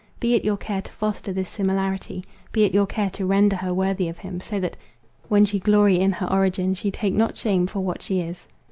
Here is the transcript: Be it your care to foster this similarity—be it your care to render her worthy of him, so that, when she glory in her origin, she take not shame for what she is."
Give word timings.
Be 0.19 0.33
it 0.33 0.43
your 0.43 0.57
care 0.57 0.81
to 0.81 0.91
foster 0.91 1.31
this 1.31 1.47
similarity—be 1.47 2.63
it 2.63 2.73
your 2.73 2.87
care 2.87 3.11
to 3.11 3.25
render 3.27 3.55
her 3.57 3.71
worthy 3.71 4.09
of 4.09 4.17
him, 4.17 4.39
so 4.39 4.59
that, 4.59 4.75
when 5.29 5.45
she 5.45 5.59
glory 5.59 5.99
in 5.99 6.13
her 6.13 6.27
origin, 6.33 6.73
she 6.73 6.89
take 6.89 7.13
not 7.13 7.37
shame 7.37 7.67
for 7.67 7.81
what 7.81 8.01
she 8.01 8.19
is." 8.21 8.47